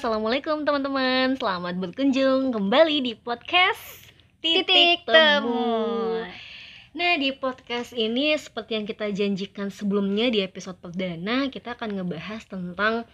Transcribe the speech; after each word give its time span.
assalamualaikum 0.00 0.64
teman-teman. 0.64 1.36
Selamat 1.36 1.76
berkunjung 1.76 2.56
kembali 2.56 3.04
di 3.04 3.12
podcast 3.20 4.08
Titik 4.40 5.04
Temu. 5.04 6.24
Nah 6.96 7.20
di 7.20 7.28
podcast 7.36 7.92
ini 7.92 8.32
seperti 8.32 8.80
yang 8.80 8.88
kita 8.88 9.12
janjikan 9.12 9.68
sebelumnya 9.68 10.32
di 10.32 10.40
episode 10.40 10.80
perdana 10.80 11.52
kita 11.52 11.76
akan 11.76 12.00
ngebahas 12.00 12.48
tentang 12.48 13.04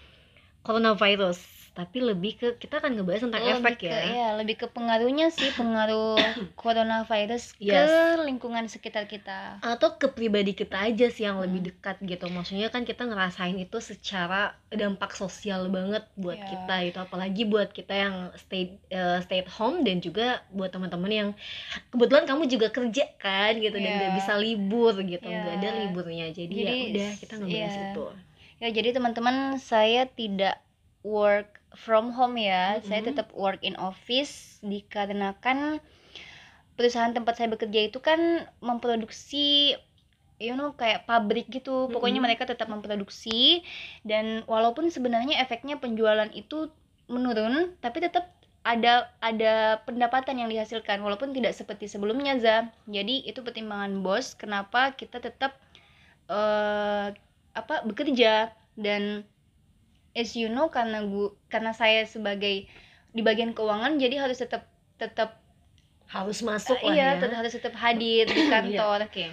coronavirus 0.67 1.39
tapi 1.73 2.01
lebih 2.01 2.41
ke 2.41 2.49
kita 2.57 2.81
akan 2.81 2.97
ngebahas 2.97 3.29
tentang 3.29 3.43
Lebih 3.43 3.61
efek 3.61 3.75
ke- 3.77 3.85
ya. 3.85 4.01
iya, 4.03 4.29
lebih 4.33 4.57
ke 4.57 4.67
pengaruhnya 4.67 5.29
sih 5.29 5.53
pengaruh 5.53 6.17
coronavirus 6.57 7.53
ke 7.53 7.69
Yes. 7.69 8.17
lingkungan 8.19 8.65
sekitar 8.65 9.05
kita. 9.05 9.61
Atau 9.61 9.95
ke 9.95 10.09
pribadi 10.09 10.53
kita 10.53 10.73
aja 10.83 11.07
sih 11.07 11.23
yang 11.23 11.37
lebih 11.37 11.61
Hmm. 11.61 11.69
dekat 11.69 11.97
gitu. 12.01 12.27
Maksudnya 12.27 12.69
kan 12.69 12.83
kita 12.83 13.05
ngerasain 13.05 13.53
itu 13.55 13.77
secara 13.79 14.57
dampak 14.69 15.13
sosial 15.13 15.69
banget 15.69 16.09
buat 16.15 16.35
Iya. 16.35 16.49
kita 16.49 16.77
itu 16.87 16.99
apalagi 16.99 17.43
buat 17.45 17.69
kita 17.71 17.93
yang 17.95 18.15
stay 18.39 18.81
eh, 18.89 19.21
stay 19.21 19.39
at 19.39 19.51
home 19.51 19.85
dan 19.85 20.01
juga 20.01 20.27
buat 20.51 20.69
teman-teman 20.71 21.13
yang 21.13 21.29
kebetulan 21.89 22.25
kamu 22.25 22.49
juga 22.49 22.69
kerja 22.71 23.05
kan 23.17 23.53
gitu 23.55 23.77
dan 23.77 23.85
Iya. 23.85 23.97
nggak 24.01 24.13
bisa 24.17 24.33
libur 24.35 24.97
gitu 24.99 25.23
Iya. 25.23 25.39
nggak 25.39 25.55
ada 25.61 25.71
liburnya 25.79 26.27
jadi, 26.31 26.55
ya 26.57 26.65
Jadi, 26.67 26.81
udah 26.91 27.11
kita 27.21 27.35
ngebahas 27.37 27.53
iya. 27.75 27.85
itu 27.87 28.07
Ya, 28.57 28.69
jadi 28.73 28.97
teman-teman 28.97 29.61
saya 29.61 30.09
tidak 30.09 30.65
work 31.05 31.61
from 31.77 32.13
home 32.17 32.41
ya. 32.41 32.81
Saya 32.81 33.01
Mm-mm. 33.01 33.13
tetap 33.13 33.29
work 33.37 33.61
in 33.61 33.77
office 33.77 34.59
dikarenakan 34.65 35.85
perusahaan 36.77 37.13
tempat 37.13 37.41
saya 37.41 37.49
bekerja 37.53 37.89
itu 37.89 37.99
kan 38.05 38.45
memproduksi 38.61 39.77
you 40.41 40.53
know 40.57 40.73
kayak 40.73 41.05
pabrik 41.05 41.49
gitu. 41.53 41.93
Pokoknya 41.93 42.21
Mm-mm. 42.21 42.25
mereka 42.25 42.49
tetap 42.49 42.69
memproduksi 42.73 43.61
dan 44.09 44.45
walaupun 44.49 44.89
sebenarnya 44.89 45.37
efeknya 45.45 45.77
penjualan 45.77 46.29
itu 46.33 46.73
menurun, 47.13 47.77
tapi 47.85 48.01
tetap 48.03 48.33
ada 48.67 49.15
ada 49.23 49.79
pendapatan 49.87 50.43
yang 50.43 50.51
dihasilkan 50.51 50.99
walaupun 51.05 51.31
tidak 51.37 51.53
seperti 51.55 51.87
sebelumnya 51.93 52.35
za. 52.41 52.57
Jadi 52.89 53.23
itu 53.29 53.41
pertimbangan 53.45 54.01
bos 54.01 54.33
kenapa 54.35 54.97
kita 54.97 55.21
tetap 55.21 55.55
eh 56.33 57.15
apa 57.57 57.83
bekerja. 57.89 58.53
Dan 58.77 59.25
as 60.13 60.37
you 60.37 60.53
know 60.53 60.69
karena 60.69 61.01
gua 61.09 61.33
karena 61.49 61.73
saya 61.73 62.05
sebagai 62.05 62.69
di 63.17 63.21
bagian 63.25 63.57
keuangan 63.57 63.97
jadi 63.97 64.21
harus 64.29 64.37
tetap 64.41 64.69
tetap 65.01 65.41
harus 66.09 66.41
masuk 66.45 66.77
lah 66.81 66.93
iya 66.93 67.09
ya. 67.17 67.21
tetap 67.21 67.37
harus 67.41 67.53
tetap 67.57 67.75
hadir 67.77 68.25
di 68.29 68.43
Iya, 68.47 68.53
kantor. 68.53 68.99
oke. 69.09 69.27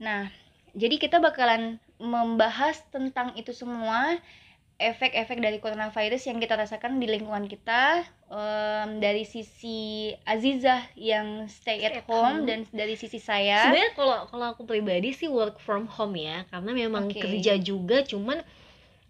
Nah, 0.00 0.32
jadi 0.72 0.96
kita 0.96 1.20
bakalan 1.20 1.76
membahas 2.00 2.80
tentang 2.88 3.36
itu 3.36 3.52
semua 3.52 4.16
efek-efek 4.80 5.38
dari 5.44 5.60
coronavirus 5.60 6.32
yang 6.32 6.40
kita 6.40 6.56
rasakan 6.56 6.96
di 6.96 7.04
lingkungan 7.04 7.44
kita 7.44 8.00
em, 8.32 8.96
dari 8.96 9.28
sisi 9.28 10.10
Azizah 10.24 10.80
yang 10.96 11.44
stay 11.52 11.84
at 11.84 11.92
Stay 11.92 12.00
at 12.00 12.08
home 12.08 12.42
home. 12.42 12.48
dan 12.48 12.64
dari 12.72 12.96
sisi 12.96 13.20
saya 13.20 13.68
sebenarnya 13.68 13.92
kalau 13.92 14.16
kalau 14.32 14.46
aku 14.56 14.64
pribadi 14.64 15.12
sih 15.12 15.28
work 15.28 15.60
from 15.60 15.84
home 15.84 16.16
ya 16.16 16.48
karena 16.48 16.72
memang 16.72 17.12
Oke. 17.12 17.20
kerja 17.20 17.60
juga 17.60 18.00
cuman 18.08 18.40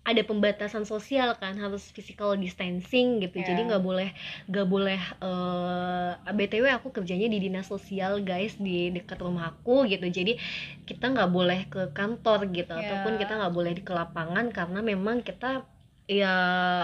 ada 0.01 0.23
pembatasan 0.25 0.89
sosial 0.89 1.37
kan 1.37 1.55
harus 1.61 1.93
physical 1.93 2.33
distancing 2.35 3.21
gitu 3.21 3.37
Ya. 3.45 3.53
jadi 3.53 3.61
nggak 3.69 3.85
boleh 3.85 4.11
nggak 4.49 4.67
boleh 4.67 5.01
eh 5.21 6.13
btw 6.33 6.67
aku 6.73 6.89
kerjanya 6.91 7.29
di 7.29 7.39
dinas 7.39 7.69
sosial 7.69 8.25
guys 8.25 8.57
di 8.57 8.89
dekat 8.91 9.21
rumahku 9.21 9.85
gitu 9.87 10.09
jadi 10.09 10.41
kita 10.89 11.13
nggak 11.13 11.31
boleh 11.31 11.61
ke 11.69 11.93
kantor 11.93 12.49
gitu 12.51 12.73
Ya. 12.73 12.81
ataupun 12.81 13.21
kita 13.21 13.33
nggak 13.39 13.53
boleh 13.55 13.73
di 13.77 13.83
ke 13.85 13.93
lapangan 13.93 14.49
karena 14.51 14.81
memang 14.81 15.21
kita 15.21 15.69
ya 16.09 16.35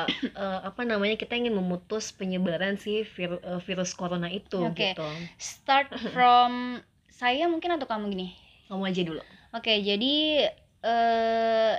eh, 0.42 0.60
apa 0.68 0.82
namanya 0.84 1.16
kita 1.16 1.34
ingin 1.34 1.56
memutus 1.56 2.12
penyebaran 2.12 2.76
si 2.76 3.02
vir- 3.16 3.42
eh, 3.42 3.60
virus 3.64 3.96
corona 3.96 4.28
itu 4.30 4.60
Oke. 4.60 4.92
gitu 4.92 5.08
start 5.40 5.88
from 6.14 6.78
saya 7.08 7.48
mungkin 7.48 7.74
atau 7.80 7.88
kamu 7.88 8.12
gini 8.12 8.28
kamu 8.68 8.82
aja 8.92 9.02
dulu 9.02 9.22
Oke, 9.56 9.72
jadi 9.80 10.14
eh 10.84 11.74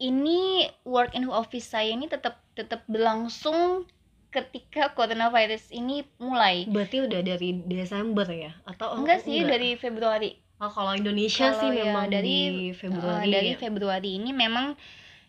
ini 0.00 0.64
work 0.82 1.12
in 1.12 1.28
office 1.28 1.68
saya 1.68 1.92
ini 1.92 2.08
tetap 2.08 2.40
tetap 2.56 2.82
berlangsung 2.88 3.84
ketika 4.30 4.94
coronavirus 4.94 5.68
ini 5.70 6.06
mulai. 6.16 6.64
Berarti 6.64 7.02
udah 7.02 7.20
dari 7.20 7.60
Desember 7.60 8.24
ya? 8.24 8.54
Atau 8.64 8.86
oh, 8.88 8.98
Enggak 8.98 9.22
sih 9.22 9.42
enggak? 9.42 9.50
dari 9.58 9.70
Februari. 9.74 10.30
Oh, 10.60 10.68
kalau 10.68 10.92
Indonesia 10.92 11.50
Kalau 11.50 11.60
sih 11.60 11.68
ya 11.72 11.84
memang 11.84 12.06
dari- 12.08 12.22
di 12.22 12.40
Eh, 12.68 12.72
Februari. 12.72 13.28
dari 13.28 13.52
ya. 13.52 13.58
Februari 13.58 14.10
ini 14.16 14.30
memang 14.30 14.76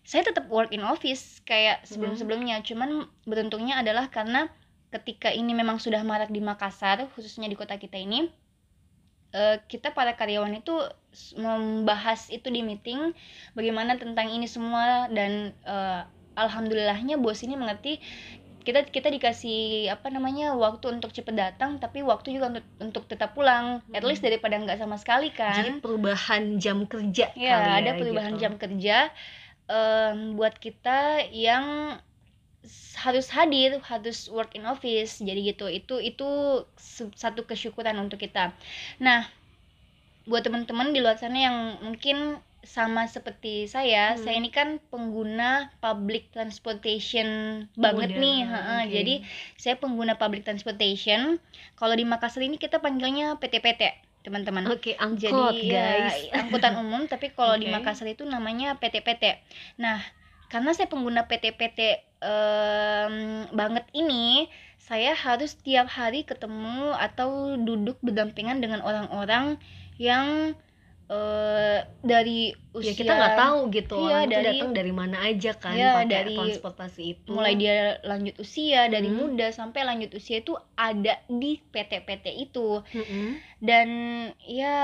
saya 0.04 0.24
tetap 0.24 0.48
work 0.48 0.72
in 0.72 0.84
office 0.84 1.40
kayak 1.42 1.82
Hmm. 1.82 1.88
sebelum-sebelumnya. 1.88 2.62
Cuman 2.62 3.06
beruntungnya 3.24 3.80
adalah 3.80 4.08
karena 4.08 4.52
ketika 4.90 5.32
ini 5.32 5.52
memang 5.52 5.80
sudah 5.80 6.04
marak 6.04 6.30
di 6.30 6.40
Makassar, 6.40 7.08
khususnya 7.12 7.48
di 7.48 7.56
kota 7.56 7.76
kita 7.76 7.96
ini, 7.96 8.28
eh, 9.36 9.58
kita 9.72 9.88
para 9.98 10.14
karyawan 10.20 10.54
itu 10.62 10.74
membahas 11.36 12.32
itu 12.32 12.48
di 12.56 12.62
meeting 12.64 13.12
bagaimana 13.58 14.00
tentang 14.00 14.28
ini 14.32 14.48
semua 14.48 15.08
dan 15.12 15.52
eh, 15.68 16.02
alhamdulillahnya 16.40 17.20
bos 17.20 17.40
ini 17.44 17.56
mengerti 17.60 18.00
kita 18.66 18.86
kita 18.96 19.10
dikasih 19.16 19.90
apa 19.96 20.08
namanya 20.14 20.54
waktu 20.54 20.86
untuk 20.96 21.12
cepet 21.18 21.34
datang 21.44 21.72
tapi 21.84 22.00
waktu 22.06 22.28
juga 22.38 22.48
untuk 22.54 22.66
untuk 22.80 23.04
tetap 23.12 23.34
pulang 23.38 23.82
at 23.98 24.04
Hmm. 24.04 24.08
least 24.08 24.22
daripada 24.26 24.56
nggak 24.62 24.80
sama 24.82 24.98
sekali 25.02 25.30
kan 25.34 25.54
Jadi 25.56 25.70
perubahan 25.82 26.44
jam 26.64 26.78
kerja 26.92 27.28
Ya, 27.46 27.48
kali 27.50 27.78
ya 27.80 27.88
ada 27.88 27.92
perubahan 28.00 28.36
gitu. 28.36 28.38
jam 28.42 28.54
kerja 28.60 29.08
em, 29.72 30.36
buat 30.38 30.56
kita 30.66 31.28
yang 31.32 31.66
harus 32.98 33.34
hadir, 33.34 33.82
harus 33.82 34.30
work 34.30 34.54
in 34.54 34.66
office. 34.66 35.18
Jadi 35.20 35.54
gitu. 35.54 35.66
Itu 35.66 35.98
itu 35.98 36.28
satu 37.14 37.44
kesyukuran 37.44 37.98
untuk 37.98 38.22
kita. 38.22 38.54
Nah, 38.98 39.26
buat 40.24 40.46
teman-teman 40.46 40.94
di 40.94 41.02
luar 41.02 41.18
sana 41.18 41.38
yang 41.38 41.58
mungkin 41.82 42.38
sama 42.62 43.10
seperti 43.10 43.66
saya, 43.66 44.14
Hmm. 44.14 44.22
saya 44.22 44.36
ini 44.38 44.54
kan 44.54 44.78
pengguna 44.94 45.74
public 45.82 46.30
transportation 46.30 47.26
banget 47.74 48.14
Udah, 48.14 48.22
nih. 48.22 48.40
oke. 48.46 48.86
Jadi 48.94 49.16
saya 49.58 49.76
pengguna 49.82 50.14
public 50.14 50.46
transportation. 50.46 51.42
Kalau 51.74 51.98
di 51.98 52.06
Makassar 52.06 52.46
ini 52.46 52.62
kita 52.62 52.78
panggilnya 52.78 53.42
PT-PT, 53.42 53.82
teman-teman 54.22 54.70
Oke, 54.70 54.94
angkot 54.94 55.58
jadi 55.58 55.66
ya, 55.66 55.86
guys. 56.06 56.30
angkutan 56.30 56.78
umum 56.78 57.10
tapi 57.10 57.34
kalau 57.34 57.58
di 57.58 57.66
Oke. 57.74 57.74
Makassar 57.74 58.06
itu 58.06 58.22
namanya 58.22 58.78
PT-PT 58.78 59.42
nah 59.82 59.98
karena 60.52 60.76
saya 60.76 60.86
pengguna 60.86 61.24
PT-PT 61.24 61.80
em, 62.22 63.16
banget 63.52 63.88
ini 63.94 64.52
saya 64.78 65.16
harus 65.16 65.56
tiap 65.58 65.88
hari 65.88 66.22
ketemu 66.22 66.92
atau 66.94 67.56
duduk 67.56 67.98
berdampingan 68.02 68.60
dengan 68.60 68.82
orang-orang 68.82 69.56
yang 69.96 70.52
eh, 71.08 71.80
dari 72.02 72.52
ya 72.72 72.72
usia 72.74 72.96
kita 72.96 73.12
nggak 73.12 73.36
tahu 73.38 73.60
gitu 73.70 73.96
Iya, 74.00 74.08
orang 74.08 74.24
itu 74.24 74.32
dari- 74.32 74.48
datang 74.56 74.72
dari 74.72 74.94
mana 74.94 75.18
aja 75.22 75.52
kan 75.54 75.76
Iya, 75.76 75.92
pakai 75.94 76.08
dari 76.08 76.36
transportasi 76.36 77.02
itu. 77.06 77.30
mulai 77.30 77.54
dia 77.56 77.78
lanjut 78.02 78.36
usia 78.38 78.88
dari 78.88 79.08
Hmm. 79.08 79.18
muda 79.22 79.52
sampai 79.52 79.82
lanjut 79.84 80.12
usia 80.12 80.40
itu 80.40 80.56
ada 80.74 81.20
di 81.28 81.60
PT-PT 81.62 82.26
itu 82.42 82.80
Mm-mm. 82.86 83.28
dan 83.60 83.88
ya 84.42 84.78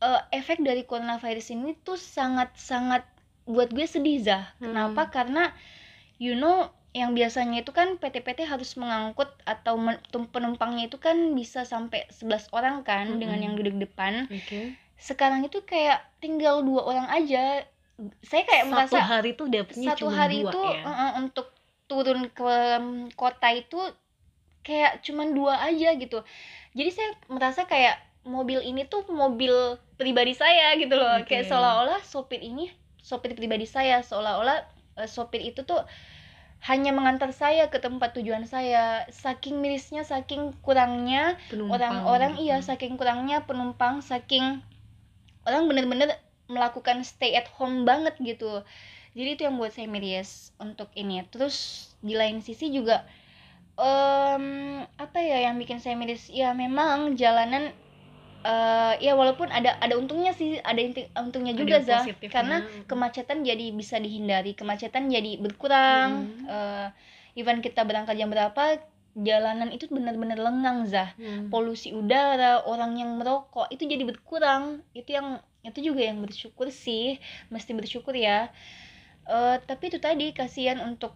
eh, 0.00 0.22
efek 0.32 0.58
dari 0.60 0.82
coronavirus 0.82 1.52
ini 1.52 1.76
tuh 1.78 1.94
sangat-sangat 1.94 3.04
buat 3.46 3.70
gue 3.72 3.86
sedih 3.86 4.18
Zah. 4.22 4.44
Hmm. 4.58 4.72
Kenapa? 4.72 5.08
Karena 5.12 5.52
you 6.20 6.34
know 6.36 6.70
yang 6.90 7.14
biasanya 7.14 7.62
itu 7.62 7.70
kan 7.70 7.96
PT-PT 8.02 8.42
harus 8.50 8.74
mengangkut 8.74 9.30
atau 9.46 9.78
men- 9.78 10.02
penumpangnya 10.10 10.90
itu 10.90 10.98
kan 10.98 11.16
bisa 11.38 11.62
sampai 11.62 12.06
11 12.10 12.50
orang 12.50 12.82
kan 12.82 13.18
dengan 13.22 13.38
Mm-mm. 13.38 13.46
yang 13.46 13.54
duduk 13.54 13.76
depan. 13.78 14.26
Oke. 14.26 14.74
Sekarang 14.98 15.46
itu 15.46 15.62
kayak 15.62 16.02
tinggal 16.18 16.60
dua 16.66 16.82
orang 16.84 17.08
aja. 17.08 17.62
Saya 18.24 18.42
kayak 18.48 18.64
Satu 18.66 18.72
merasa 18.74 18.98
hari 19.00 19.30
tuh 19.36 19.46
dapetnya 19.52 19.92
satu 19.92 20.08
cuma 20.08 20.16
hari 20.18 20.40
dua 20.40 20.50
itu 20.50 20.60
ya. 20.60 20.82
eh, 20.88 21.12
untuk 21.20 21.46
turun 21.84 22.30
ke 22.32 22.52
kota 23.14 23.48
itu 23.52 23.76
kayak 24.62 25.00
cuman 25.04 25.32
dua 25.32 25.54
aja 25.64 25.96
gitu 25.96 26.20
jadi 26.76 26.90
saya 26.92 27.10
merasa 27.32 27.64
kayak 27.64 27.96
mobil 28.22 28.60
ini 28.60 28.84
tuh 28.86 29.02
mobil 29.08 29.52
pribadi 29.96 30.36
saya 30.36 30.76
gitu 30.76 30.92
loh 30.94 31.24
Oke. 31.24 31.28
kayak 31.32 31.48
seolah-olah 31.48 32.00
sopir 32.04 32.38
ini 32.44 32.68
sopir 33.00 33.32
pribadi 33.36 33.64
saya. 33.66 34.00
Seolah-olah 34.04 34.64
eh, 35.00 35.08
sopir 35.10 35.40
itu 35.42 35.64
tuh 35.64 35.82
hanya 36.60 36.92
mengantar 36.92 37.32
saya 37.32 37.72
ke 37.72 37.80
tempat 37.80 38.12
tujuan 38.16 38.44
saya. 38.44 39.08
Saking 39.08 39.64
mirisnya 39.64 40.04
saking 40.04 40.52
kurangnya 40.60 41.40
orang-orang 41.56 42.36
iya 42.36 42.60
saking 42.60 43.00
kurangnya 43.00 43.48
penumpang 43.48 44.04
saking 44.04 44.60
orang 45.48 45.64
bener-bener 45.72 46.20
melakukan 46.50 47.00
stay 47.06 47.32
at 47.38 47.48
home 47.56 47.88
banget 47.88 48.12
gitu. 48.20 48.60
Jadi 49.16 49.28
itu 49.34 49.42
yang 49.46 49.58
buat 49.58 49.74
saya 49.74 49.90
miris 49.90 50.54
untuk 50.60 50.90
ini. 50.94 51.24
Terus 51.32 51.88
di 52.04 52.14
lain 52.14 52.44
sisi 52.44 52.70
juga 52.70 53.02
em, 53.80 54.84
apa 55.00 55.18
ya 55.18 55.50
yang 55.50 55.56
bikin 55.56 55.80
saya 55.80 55.96
miris? 55.96 56.28
Ya 56.28 56.52
memang 56.52 57.16
jalanan 57.16 57.72
eh, 58.44 58.94
ya 59.04 59.12
walaupun 59.16 59.48
ada 59.52 59.76
ada 59.80 59.94
untungnya 59.96 60.32
sih 60.32 60.56
ada 60.60 60.80
inti- 60.80 61.08
untungnya 61.12 61.52
juga 61.52 61.80
positifnya. 61.80 62.30
karena 62.32 62.56
kemacetan 62.88 63.44
jadi 63.44 63.72
bisa 63.72 64.00
dihindari 64.00 64.56
kemacetan 64.56 65.08
jadi 65.12 65.36
berkurang. 65.40 66.30
Hmm. 66.44 66.46
Eh, 66.48 66.88
even 67.40 67.60
kita 67.60 67.84
berangkat 67.84 68.16
jam 68.16 68.32
berapa 68.32 68.80
jalanan 69.18 69.74
itu 69.74 69.90
benar-benar 69.90 70.38
lengang 70.38 70.86
Zah. 70.86 71.12
Hmm. 71.18 71.50
polusi 71.50 71.90
udara 71.92 72.62
orang 72.64 72.96
yang 72.96 73.14
merokok 73.20 73.68
itu 73.68 73.84
jadi 73.84 74.02
berkurang. 74.08 74.80
Itu 74.96 75.12
yang 75.14 75.42
itu 75.60 75.92
juga 75.92 76.00
yang 76.08 76.24
bersyukur 76.24 76.72
sih. 76.72 77.20
Mesti 77.52 77.76
bersyukur 77.76 78.16
ya. 78.16 78.48
Eh, 79.28 79.56
tapi 79.68 79.92
itu 79.92 80.00
tadi 80.00 80.32
kasihan 80.32 80.80
untuk 80.80 81.12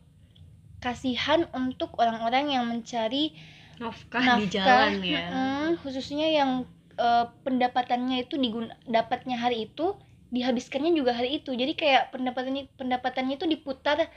kasihan 0.85 1.49
untuk 1.57 1.97
orang-orang 1.97 2.53
yang 2.53 2.69
mencari 2.69 3.33
nafkah, 3.81 4.21
di 4.39 4.47
nafkah. 4.47 4.53
jalan 4.53 4.93
ya. 5.01 5.25
Mm, 5.33 5.69
khususnya 5.81 6.29
yang 6.29 6.69
eh, 6.99 7.27
pendapatannya 7.45 8.25
itu 8.25 8.35
digun 8.41 8.71
dapatnya 8.89 9.37
hari 9.41 9.69
itu 9.71 9.97
dihabiskannya 10.35 10.93
juga 10.99 11.15
hari 11.15 11.39
itu. 11.43 11.55
Jadi 11.55 11.73
kayak 11.79 12.11
pendapatannya 12.15 12.71
pendapatannya 12.81 13.35
itu 13.39 13.47
diputar 13.47 14.11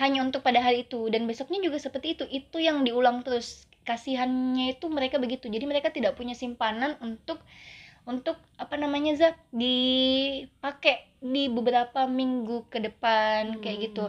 hanya 0.00 0.20
untuk 0.26 0.40
pada 0.46 0.60
hari 0.64 0.86
itu. 0.88 1.08
Dan 1.12 1.26
besoknya 1.30 1.60
juga 1.62 1.78
seperti 1.80 2.16
itu. 2.18 2.24
Itu 2.30 2.58
yang 2.62 2.82
diulang 2.86 3.22
terus. 3.26 3.66
Kasihannya 3.84 4.76
itu 4.78 4.86
mereka 4.92 5.16
begitu. 5.18 5.48
Jadi 5.50 5.64
mereka 5.66 5.88
tidak 5.90 6.14
punya 6.18 6.36
simpanan 6.36 6.96
untuk 7.02 7.40
untuk 8.08 8.36
apa 8.58 8.74
namanya 8.80 9.12
za 9.16 9.28
dipakai 9.52 10.96
di 11.20 11.48
beberapa 11.52 12.08
minggu 12.08 12.66
ke 12.72 12.78
depan 12.80 13.60
kayak 13.62 13.76
Hmm. 13.78 13.84
gitu. 13.86 14.04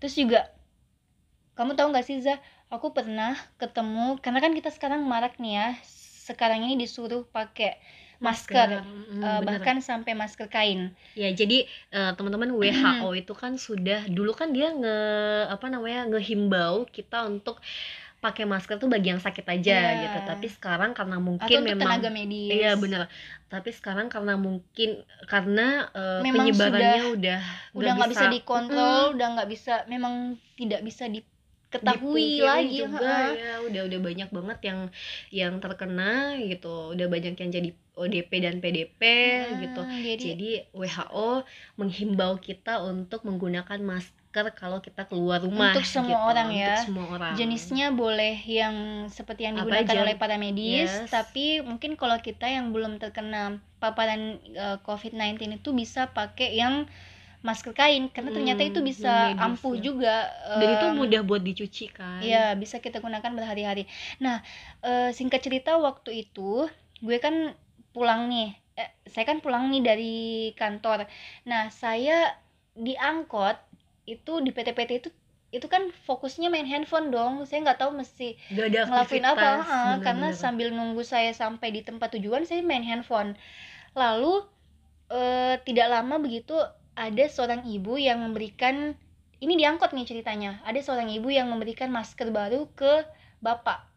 Terus 0.00 0.14
juga 0.16 0.40
kamu 1.58 1.72
tahu 1.78 1.88
nggak 1.92 2.06
sih 2.08 2.18
za 2.26 2.34
aku 2.74 2.86
pernah 2.96 3.34
ketemu 3.60 4.18
karena 4.22 4.38
kan 4.44 4.52
kita 4.58 4.70
sekarang 4.76 5.02
marak 5.12 5.36
nih 5.42 5.52
ya 5.58 5.68
sekarang 6.30 6.62
ini 6.62 6.78
disuruh 6.78 7.26
pakai 7.26 7.74
masker, 8.18 8.78
Mm, 8.78 8.84
eh, 9.18 9.40
bener. 9.40 9.42
bahkan 9.42 9.76
sampai 9.80 10.12
masker 10.12 10.46
kain. 10.46 10.92
Ya 11.14 11.32
jadi 11.32 11.64
eh, 11.90 12.12
teman-teman 12.14 12.52
WHO 12.52 13.10
itu 13.16 13.32
kan 13.32 13.56
sudah 13.56 14.06
dulu 14.06 14.30
kan 14.30 14.52
dia 14.52 14.70
nge 14.70 14.98
apa 15.48 15.66
namanya 15.66 16.06
ngehimbau 16.06 16.84
kita 16.86 17.24
untuk 17.24 17.58
pakai 18.20 18.44
masker 18.44 18.76
tuh 18.76 18.84
bagi 18.84 19.08
yang 19.08 19.18
sakit 19.18 19.48
aja 19.48 19.72
Iya. 19.80 20.00
gitu. 20.04 20.18
Tapi 20.28 20.46
sekarang 20.46 20.92
karena 20.92 21.16
mungkin 21.16 21.48
atau 21.48 21.64
memang 21.64 21.80
tenaga 21.96 22.08
medis. 22.12 22.52
Iya 22.52 22.76
bener. 22.76 23.08
Tapi 23.48 23.70
sekarang 23.72 24.06
karena 24.06 24.36
mungkin 24.36 24.90
karena 25.24 25.88
Memang 26.20 26.44
penyebarannya 26.44 27.04
udah 27.10 27.40
udah 27.72 27.92
nggak 27.96 28.10
bisa. 28.12 28.28
dikontrol 28.28 29.16
udah 29.16 29.28
nggak 29.34 29.48
bisa 29.48 29.74
memang 29.88 30.36
tidak 30.52 30.84
bisa 30.84 31.08
diketahui 31.70 32.42
dipungkiri 32.42 32.42
lagi 32.42 32.76
juga 32.76 32.98
ha-ha. 32.98 33.38
ya 33.38 33.52
udah 33.62 33.82
udah 33.86 34.00
banyak 34.02 34.28
banget 34.28 34.58
yang 34.66 34.80
yang 35.30 35.52
terkena 35.62 36.10
gitu 36.42 36.66
udah 36.92 37.06
banyak 37.06 37.34
yang 37.34 37.50
jadi 37.50 37.70
ODP 37.94 38.32
dan 38.40 38.56
PDP 38.58 39.00
Hmm, 39.46 39.60
gitu 39.62 39.82
jadi, 39.86 40.24
jadi 40.34 40.50
WHO 40.72 41.46
menghimbau 41.76 42.34
kita 42.38 42.82
untuk 42.82 43.22
menggunakan 43.22 43.78
masker 43.80 44.18
kalau 44.54 44.78
kita 44.78 45.04
keluar 45.04 45.42
rumah 45.42 45.74
Untuk 45.74 45.86
semua 45.86 46.06
gitu. 46.08 46.22
orang 46.24 46.48
ya. 46.50 46.66
Untuk 46.72 46.86
semua 46.86 47.06
orang. 47.08 47.32
jenisnya 47.34 47.86
boleh 47.92 48.34
yang 48.42 48.74
seperti 49.08 49.42
yang 49.44 49.54
Apa 49.54 49.66
digunakan 49.66 49.94
aja? 49.94 50.02
oleh 50.02 50.16
para 50.16 50.36
medis 50.38 50.90
Yes. 50.90 51.10
tapi 51.10 51.62
mungkin 51.62 51.94
kalau 51.94 52.18
kita 52.18 52.46
yang 52.46 52.70
belum 52.70 52.98
terkena 52.98 53.42
paparan 53.78 54.22
eh, 54.48 54.78
COVID-19 54.82 55.38
itu 55.56 55.70
bisa 55.72 56.10
pakai 56.10 56.54
yang 56.54 56.86
masker 57.46 57.72
kain 57.76 58.08
karena 58.14 58.30
ternyata 58.36 58.62
Hmm, 58.62 58.70
itu 58.70 58.80
yang 59.00 59.14
bisa 59.14 59.14
medis 59.18 59.36
ampuh 59.46 59.74
ya. 59.74 59.86
juga 59.86 60.16
Dan 60.58 60.68
itu 60.76 60.86
mudah 60.98 61.20
buat 61.28 61.42
dicuci 61.48 61.86
kan. 61.98 62.26
Iya, 62.26 62.52
bisa 62.62 62.76
kita 62.84 63.00
gunakan 63.00 63.32
berhari-hari. 63.38 63.88
Nah, 64.24 64.44
eh, 64.84 65.08
singkat 65.16 65.40
cerita 65.46 65.80
waktu 65.80 66.28
itu 66.28 66.68
gue 67.00 67.16
kan 67.24 67.56
pulang 67.96 68.28
nih. 68.28 68.48
Eh, 68.76 68.90
saya 69.08 69.24
kan 69.30 69.38
pulang 69.44 69.72
nih 69.72 69.82
dari 69.88 70.16
kantor. 70.60 71.08
Nah, 71.48 71.72
saya 71.72 72.36
di 72.76 72.92
angkot 72.96 73.56
itu 74.04 74.32
di 74.44 74.50
PT-PT 74.52 74.90
itu 75.00 75.08
itu 75.50 75.66
kan 75.66 75.82
fokusnya 76.06 76.48
main 76.52 76.68
handphone 76.68 77.08
dong. 77.10 77.32
Saya 77.48 77.58
nggak 77.64 77.80
tahu 77.80 77.92
mesti 77.96 78.36
ngelakuin 78.86 79.24
apa, 79.32 79.50
ha, 79.68 79.78
karena 80.04 80.30
sambil 80.42 80.68
nunggu 80.76 81.02
saya 81.04 81.32
sampai 81.32 81.68
di 81.76 81.80
tempat 81.88 82.08
tujuan 82.16 82.44
saya 82.48 82.60
main 82.62 82.84
handphone. 82.84 83.34
Lalu 83.96 84.44
eh, 85.10 85.54
tidak 85.66 85.88
lama 85.94 86.16
begitu 86.22 86.54
ada 87.00 87.24
seorang 87.32 87.64
ibu 87.64 87.96
yang 87.96 88.20
memberikan 88.20 88.92
ini 89.40 89.56
diangkut 89.56 89.96
nih 89.96 90.04
ceritanya. 90.04 90.60
Ada 90.68 90.84
seorang 90.84 91.08
ibu 91.08 91.32
yang 91.32 91.48
memberikan 91.48 91.88
masker 91.88 92.28
baru 92.28 92.68
ke 92.76 93.08
bapak. 93.40 93.88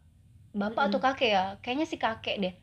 Bapak 0.55 0.87
atau 0.87 0.99
kakek 1.03 1.29
ya? 1.35 1.43
Kayaknya 1.59 1.85
si 1.89 1.97
kakek 1.99 2.35
deh. 2.39 2.53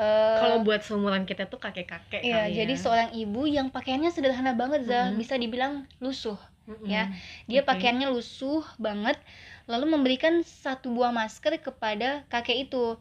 Eh, 0.00 0.38
kalau 0.40 0.64
buat 0.64 0.80
seumuran 0.80 1.28
kita 1.28 1.44
tuh 1.52 1.60
kakek-kakek 1.60 2.24
Iya, 2.24 2.48
kali 2.48 2.56
jadi 2.56 2.74
ya. 2.78 2.80
seorang 2.80 3.10
ibu 3.12 3.44
yang 3.44 3.68
pakaiannya 3.68 4.08
sederhana 4.08 4.56
banget, 4.56 4.88
Zah. 4.88 5.12
Mm-mm. 5.12 5.20
Bisa 5.20 5.36
dibilang 5.36 5.84
lusuh. 6.00 6.40
Mm-mm. 6.64 6.86
ya, 6.86 7.10
Dia 7.50 7.60
Oke. 7.66 7.68
pakaiannya 7.74 8.08
lusuh 8.14 8.62
banget, 8.78 9.18
lalu 9.66 9.92
memberikan 9.92 10.40
satu 10.46 10.94
buah 10.94 11.12
masker 11.12 11.58
kepada 11.60 12.24
kakek 12.32 12.70
itu. 12.70 12.96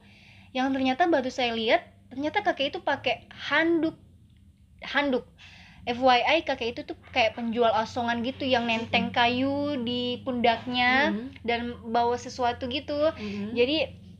Yang 0.52 0.68
ternyata 0.76 1.08
baru 1.08 1.30
saya 1.32 1.54
lihat, 1.56 1.86
ternyata 2.12 2.44
kakek 2.44 2.76
itu 2.76 2.80
pakai 2.84 3.24
handuk. 3.32 3.96
Handuk. 4.84 5.24
FYI 5.82 6.46
kakek 6.46 6.78
itu 6.78 6.82
tuh 6.86 6.98
kayak 7.10 7.34
penjual 7.34 7.74
asongan 7.74 8.22
gitu 8.22 8.46
yang 8.46 8.70
nenteng 8.70 9.10
kayu 9.10 9.82
di 9.82 10.22
pundaknya 10.22 11.10
Mm-mm. 11.10 11.28
dan 11.42 11.74
bawa 11.90 12.14
sesuatu 12.22 12.70
gitu. 12.70 13.10
Mm-mm. 13.18 13.58
Jadi 13.58 13.78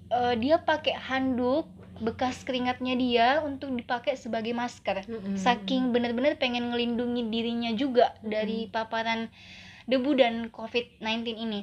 eh, 0.10 0.36
dia 0.42 0.58
pakai 0.58 0.98
handuk 0.98 1.70
bekas 2.02 2.42
keringatnya 2.42 2.98
dia 2.98 3.28
untuk 3.46 3.70
dipakai 3.78 4.18
sebagai 4.18 4.58
masker 4.58 5.06
Mm-mm. 5.06 5.38
saking 5.38 5.94
benar-benar 5.94 6.34
pengen 6.42 6.74
ngelindungi 6.74 7.30
dirinya 7.30 7.70
juga 7.78 8.18
dari 8.26 8.66
paparan 8.66 9.30
debu 9.86 10.12
dan 10.18 10.50
COVID-19 10.50 11.38
ini. 11.38 11.62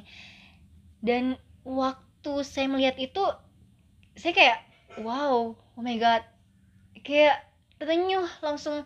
Dan 1.03 1.35
waktu 1.67 2.43
saya 2.43 2.67
melihat 2.67 2.95
itu, 2.99 3.23
saya 4.15 4.33
kayak, 4.35 4.59
wow, 4.99 5.55
oh 5.55 5.83
my 5.83 5.95
god, 5.95 6.23
kayak 7.03 7.43
terenyuh 7.79 8.27
langsung 8.43 8.83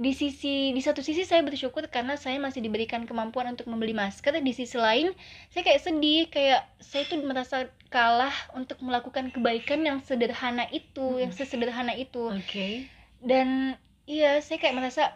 di 0.00 0.16
sisi 0.16 0.72
di 0.72 0.80
satu 0.80 1.04
sisi 1.04 1.28
saya 1.28 1.44
bersyukur 1.44 1.84
karena 1.92 2.16
saya 2.16 2.40
masih 2.40 2.64
diberikan 2.64 3.04
kemampuan 3.04 3.52
untuk 3.52 3.68
membeli 3.68 3.92
masker 3.92 4.32
di 4.40 4.52
sisi 4.56 4.80
lain 4.80 5.12
saya 5.52 5.60
kayak 5.60 5.80
sedih 5.84 6.24
kayak 6.32 6.64
saya 6.80 7.04
tuh 7.04 7.20
merasa 7.20 7.68
kalah 7.92 8.32
untuk 8.56 8.80
melakukan 8.80 9.28
kebaikan 9.28 9.84
yang 9.84 10.00
sederhana 10.00 10.64
itu 10.72 11.04
Mm-mm. 11.04 11.20
yang 11.20 11.32
sesederhana 11.36 11.92
itu 12.00 12.32
Oke. 12.32 12.88
dan 13.20 13.76
iya 14.08 14.40
saya 14.40 14.56
kayak 14.56 14.80
merasa 14.80 15.12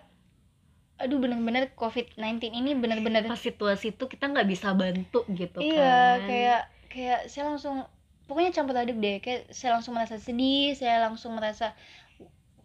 aduh 1.00 1.16
bener-bener 1.16 1.72
COVID-19 1.72 2.52
ini 2.52 2.76
bener-bener 2.76 3.24
Pas 3.24 3.40
situasi 3.40 3.96
itu 3.96 4.04
kita 4.04 4.28
nggak 4.28 4.46
bisa 4.52 4.76
bantu 4.76 5.24
gitu 5.32 5.64
iya 5.64 6.20
kan. 6.20 6.28
kayak 6.28 6.60
kayak 6.92 7.20
saya 7.32 7.48
langsung 7.48 7.88
pokoknya 8.28 8.52
campur 8.52 8.76
aduk 8.76 9.00
deh 9.00 9.16
kayak 9.24 9.48
saya 9.48 9.80
langsung 9.80 9.96
merasa 9.96 10.20
sedih 10.20 10.76
saya 10.76 11.08
langsung 11.08 11.32
merasa 11.36 11.72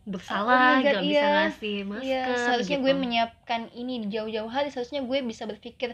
bersalah 0.10 0.82
God, 0.82 0.84
nggak 0.84 1.02
bisa 1.06 1.14
iya. 1.14 1.30
ngasih 1.38 1.78
masker 1.86 2.06
iya 2.06 2.24
seharusnya 2.36 2.78
gitu. 2.82 2.86
gue 2.86 2.94
menyiapkan 2.98 3.62
ini 3.78 3.94
di 4.04 4.08
jauh-jauh 4.12 4.50
hari 4.50 4.74
seharusnya 4.74 5.06
gue 5.06 5.18
bisa 5.22 5.46
berpikir 5.46 5.94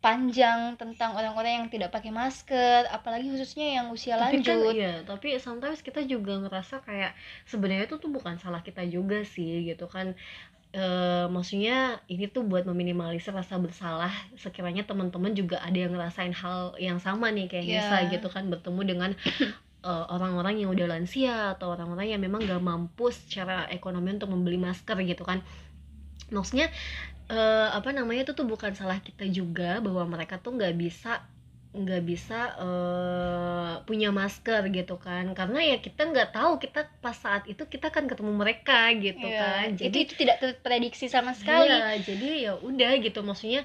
panjang 0.00 0.80
tentang 0.80 1.12
orang-orang 1.12 1.60
yang 1.60 1.66
tidak 1.68 1.92
pakai 1.92 2.08
masker 2.08 2.88
apalagi 2.88 3.28
khususnya 3.28 3.80
yang 3.80 3.92
usia 3.92 4.16
tapi 4.16 4.40
kan 4.40 4.56
lanjut 4.56 4.72
iya 4.74 5.04
tapi 5.04 5.36
sometimes 5.36 5.84
kita 5.84 6.00
juga 6.08 6.40
ngerasa 6.40 6.80
kayak 6.82 7.12
sebenarnya 7.44 7.84
itu 7.84 8.00
tuh 8.00 8.08
bukan 8.08 8.40
salah 8.40 8.64
kita 8.64 8.80
juga 8.88 9.22
sih 9.28 9.68
gitu 9.68 9.86
kan 9.86 10.16
Eh 10.70 11.26
maksudnya 11.26 11.98
ini 12.06 12.30
tuh 12.30 12.46
buat 12.46 12.62
meminimalisir 12.62 13.34
rasa 13.34 13.58
bersalah 13.58 14.14
sekiranya 14.38 14.86
teman-teman 14.86 15.34
juga 15.34 15.58
ada 15.58 15.74
yang 15.74 15.90
ngerasain 15.90 16.30
hal 16.30 16.78
yang 16.78 17.02
sama 17.02 17.34
nih 17.34 17.50
kayak 17.50 17.66
Iya. 17.66 17.74
Nisa 17.82 17.96
gitu 18.06 18.28
kan 18.30 18.46
bertemu 18.46 18.80
dengan 18.86 19.10
eh, 19.84 20.04
orang-orang 20.12 20.60
yang 20.60 20.70
udah 20.74 20.86
lansia 20.90 21.56
atau 21.56 21.72
orang-orang 21.74 22.12
yang 22.12 22.20
memang 22.20 22.44
gak 22.44 22.62
mampu 22.62 23.08
secara 23.12 23.66
ekonomi 23.72 24.16
untuk 24.16 24.30
membeli 24.32 24.58
masker 24.60 24.96
gitu 25.04 25.22
kan. 25.24 25.40
Maksudnya 26.30 26.68
eh, 27.30 27.68
apa 27.70 27.90
namanya 27.94 28.26
itu 28.28 28.32
tuh 28.38 28.46
bukan 28.46 28.72
salah 28.76 28.98
kita 29.02 29.26
juga 29.30 29.78
bahwa 29.82 30.04
mereka 30.18 30.38
tuh 30.38 30.54
nggak 30.58 30.74
bisa 30.78 31.22
nggak 31.70 32.02
bisa 32.02 32.38
eh, 32.58 33.72
punya 33.86 34.10
masker 34.10 34.62
gitu 34.74 34.98
kan. 34.98 35.30
Karena 35.38 35.58
ya 35.62 35.76
kita 35.78 36.02
nggak 36.10 36.34
tahu 36.34 36.58
kita 36.58 36.86
pas 36.98 37.14
saat 37.14 37.46
itu 37.46 37.62
kita 37.66 37.94
kan 37.94 38.10
ketemu 38.10 38.32
mereka 38.34 38.90
gitu 38.98 39.22
Iya, 39.26 39.38
kan. 39.38 39.66
itu 39.74 39.86
jadi 39.86 39.98
itu 40.02 40.14
tidak 40.18 40.36
terprediksi 40.42 41.06
sama 41.06 41.30
sekali. 41.34 41.70
Iya, 41.70 42.02
jadi 42.02 42.28
ya 42.50 42.52
udah 42.58 42.90
gitu. 42.98 43.22
Maksudnya 43.22 43.62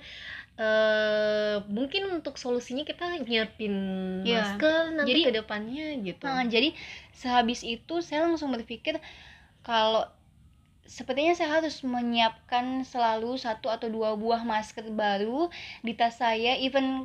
eh 0.56 1.60
mungkin 1.68 2.08
untuk 2.14 2.40
solusinya 2.40 2.82
kita 2.82 3.20
nyiapin 3.22 3.76
Iya. 4.24 4.56
masker 4.56 4.96
nanti 4.96 5.12
Jadi- 5.12 5.26
ke 5.28 5.34
depannya 5.36 5.88
gitu 6.00 6.24
Nah, 6.24 6.48
jadi 6.48 6.72
sehabis 7.12 7.60
itu 7.62 8.00
saya 8.00 8.24
langsung 8.24 8.56
berpikir 8.56 9.04
kalau 9.62 10.08
sepertinya 10.86 11.34
saya 11.34 11.60
harus 11.60 11.82
menyiapkan 11.82 12.82
selalu 12.84 13.36
satu 13.36 13.68
atau 13.68 13.90
dua 13.90 14.16
buah 14.16 14.42
masker 14.42 14.88
baru 14.88 15.52
di 15.82 15.92
tas 15.92 16.16
saya 16.16 16.56
even 16.56 17.04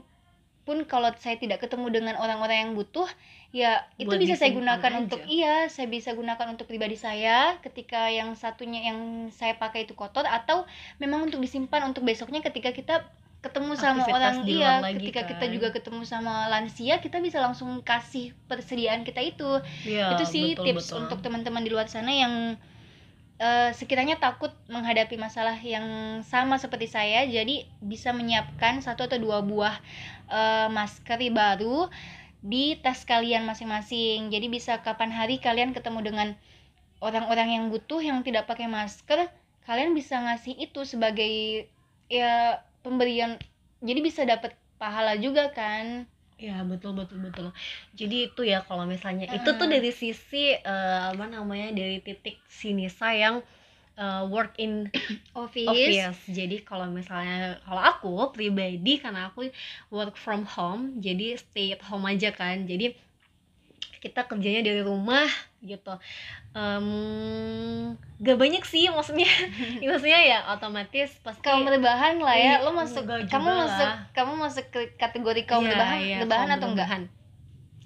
pun 0.62 0.84
kalau 0.84 1.10
saya 1.16 1.34
tidak 1.34 1.58
ketemu 1.58 1.90
dengan 1.90 2.14
orang-orang 2.14 2.68
yang 2.68 2.72
butuh 2.76 3.08
ya 3.50 3.82
itu 3.98 4.06
Buat 4.06 4.20
bisa 4.20 4.36
saya 4.36 4.54
gunakan 4.54 4.90
aja. 4.92 5.00
untuk 5.00 5.20
iya 5.26 5.66
saya 5.66 5.90
bisa 5.90 6.14
gunakan 6.14 6.54
untuk 6.54 6.70
pribadi 6.70 6.94
saya 6.94 7.58
ketika 7.58 8.06
yang 8.06 8.36
satunya 8.36 8.86
yang 8.86 8.98
saya 9.32 9.58
pakai 9.58 9.88
itu 9.88 9.96
kotor 9.96 10.22
atau 10.22 10.68
memang 11.02 11.26
untuk 11.26 11.42
disimpan 11.42 11.82
untuk 11.82 12.06
besoknya 12.06 12.38
ketika 12.38 12.70
kita 12.70 12.94
ketemu 13.40 13.72
sama 13.76 14.04
Aktivitas 14.04 14.16
orang 14.16 14.36
di 14.44 14.54
iya 14.60 14.66
luar 14.68 14.78
lagi, 14.86 15.10
ketika 15.12 15.20
kita 15.24 15.46
kan. 15.48 15.54
juga 15.54 15.68
ketemu 15.76 16.02
sama 16.04 16.48
lansia 16.52 17.00
kita 17.04 17.18
bisa 17.24 17.38
langsung 17.40 17.80
kasih 17.80 18.36
persediaan 18.48 19.00
kita 19.08 19.20
itu 19.24 19.50
Iya, 19.84 20.06
itu 20.12 20.24
sih 20.28 20.46
betul, 20.52 20.64
tips 20.64 20.92
betul. 20.92 20.98
untuk 21.00 21.18
teman-teman 21.24 21.62
di 21.64 21.70
luar 21.72 21.88
sana 21.88 22.12
yang 22.12 22.34
eh, 23.40 23.70
sekiranya 23.72 24.16
takut 24.20 24.52
menghadapi 24.68 25.16
masalah 25.16 25.56
yang 25.60 25.86
sama 26.32 26.56
seperti 26.60 26.86
saya 26.90 27.24
jadi 27.24 27.64
bisa 27.80 28.12
menyiapkan 28.12 28.84
satu 28.84 29.08
atau 29.08 29.18
dua 29.20 29.40
buah 29.40 29.76
eh, 30.28 30.68
masker 30.72 31.20
baru 31.32 31.88
di 32.40 32.76
tas 32.80 33.04
kalian 33.04 33.44
masing-masing 33.44 34.32
jadi 34.32 34.46
bisa 34.48 34.72
kapan 34.86 35.12
hari 35.12 35.36
kalian 35.40 35.76
ketemu 35.76 36.00
dengan 36.04 36.28
orang-orang 37.00 37.48
yang 37.56 37.64
butuh 37.72 38.00
yang 38.00 38.20
tidak 38.24 38.44
pakai 38.48 38.68
masker 38.68 39.28
kalian 39.68 39.92
bisa 39.96 40.16
ngasih 40.20 40.56
itu 40.56 40.80
sebagai 40.88 41.68
ya 42.08 42.60
pemberian 42.80 43.36
jadi 43.80 44.00
bisa 44.04 44.22
dapat 44.24 44.56
pahala 44.76 45.16
juga 45.16 45.52
kan 45.52 46.08
Ya 46.40 46.64
betul 46.64 46.96
betul 46.96 47.20
betul. 47.20 47.52
Jadi 47.92 48.32
itu 48.32 48.40
ya 48.48 48.64
kalau 48.64 48.88
misalnya 48.88 49.28
itu 49.28 49.44
tuh 49.60 49.68
dari 49.68 49.92
sisi 49.92 50.56
eh, 50.56 51.02
apa 51.12 51.28
namanya 51.28 51.68
dari 51.76 52.00
titik 52.00 52.40
sini 52.48 52.88
sayang 52.88 53.44
eh, 54.00 54.24
work 54.24 54.56
in 54.56 54.88
office, 55.36 56.00
office. 56.00 56.16
Jadi 56.32 56.64
kalau 56.64 56.88
misalnya 56.88 57.60
kalau 57.60 57.82
aku 57.84 58.12
pribadi 58.32 58.96
karena 58.96 59.28
aku 59.28 59.52
work 59.92 60.16
from 60.16 60.48
home, 60.48 60.96
jadi 60.96 61.36
stay 61.36 61.76
at 61.76 61.84
home 61.84 62.08
aja 62.08 62.32
kan. 62.32 62.64
Jadi 62.64 62.96
kita 64.00 64.24
kerjanya 64.24 64.64
dari 64.64 64.80
rumah 64.80 65.28
gitu. 65.60 65.92
Em, 66.56 66.86
gak 68.20 68.36
banyak 68.36 68.64
sih 68.64 68.88
maksudnya. 68.90 69.28
maksudnya 69.90 70.20
ya 70.20 70.38
otomatis 70.52 71.14
pasti 71.24 71.40
kaum 71.44 71.64
rebahan 71.68 72.18
lah 72.20 72.36
ya 72.36 72.58
Iya, 72.60 72.64
lo 72.64 72.70
masuk 72.76 73.04
kamu 73.28 73.50
masuk 73.64 73.88
lah. 73.88 73.96
kamu 74.16 74.32
masuk 74.40 74.64
ke 74.72 74.80
kategori 74.96 75.42
kaum 75.48 75.64
Iya, 75.64 75.72
rebahan 75.76 75.98
iya, 76.00 76.16
rebahan 76.24 76.48
kaum 76.48 76.56
atau 76.58 76.68
enggak 76.72 76.88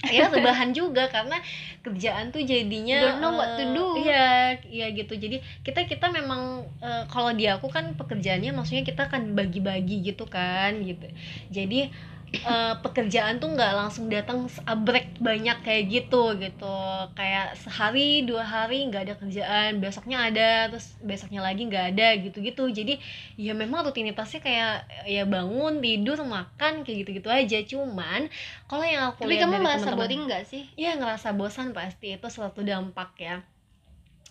ya 0.05 0.29
rebahan 0.29 0.71
juga 0.77 1.09
karena 1.09 1.41
kerjaan 1.81 2.29
tuh 2.29 2.45
jadinya 2.45 3.01
Don't 3.01 3.21
know 3.25 3.33
what 3.41 3.57
to 3.57 3.65
eh, 3.65 3.73
do. 3.73 3.87
iya 4.05 4.53
iya 4.69 4.87
gitu 4.93 5.17
jadi 5.17 5.41
kita 5.65 5.89
kita 5.89 6.13
memang 6.13 6.61
eh, 6.85 7.05
kalau 7.09 7.33
di 7.33 7.49
aku 7.49 7.73
kan 7.73 7.97
pekerjaannya 7.97 8.53
maksudnya 8.53 8.85
kita 8.85 9.09
kan 9.09 9.33
bagi-bagi 9.33 10.05
gitu 10.05 10.29
kan 10.29 10.77
gitu 10.85 11.09
jadi 11.49 11.89
eh, 12.37 12.75
pekerjaan 12.85 13.41
tuh 13.41 13.57
nggak 13.57 13.73
langsung 13.81 14.13
datang 14.13 14.45
abrek 14.69 15.04
banyak 15.23 15.63
kayak 15.63 15.85
gitu 15.91 16.35
gitu. 16.39 16.77
Kayak 17.15 17.55
sehari 17.59 18.27
dua 18.27 18.43
hari 18.43 18.87
nggak 18.91 19.03
ada 19.07 19.15
kerjaan 19.15 19.79
besoknya 19.79 20.29
ada 20.29 20.51
terus 20.71 20.99
besoknya 20.99 21.41
lagi 21.41 21.65
nggak 21.71 21.95
ada 21.95 22.09
gitu 22.19 22.43
gitu 22.43 22.67
jadi 22.71 22.99
ya 23.39 23.55
memang 23.55 23.87
rutinitasnya 23.87 24.43
kayak 24.43 24.75
ya 25.07 25.23
bangun 25.25 25.79
tidur 25.79 26.19
makan 26.27 26.83
kayak 26.83 27.07
gitu 27.07 27.11
gitu 27.23 27.29
aja. 27.31 27.59
Cuman 27.63 28.27
kalau 28.67 28.85
yang 28.85 29.15
aku 29.15 29.25
tapi 29.25 29.39
kamu 29.39 29.63
merasa 29.63 29.95
boring 29.95 30.27
nggak 30.27 30.45
sih? 30.45 30.67
Ya 30.75 30.99
ngerasa 30.99 31.33
bosan 31.33 31.71
pasti. 31.71 32.19
Itu 32.19 32.27
suatu 32.29 32.67
dampak 32.67 33.15
ya 33.19 33.54